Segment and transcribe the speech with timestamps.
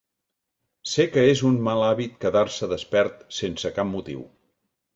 [0.93, 4.29] Sé que és un mal hàbit quedar-se despert sense cap motiu.